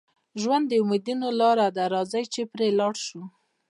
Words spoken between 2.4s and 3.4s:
پرې ولاړ شو.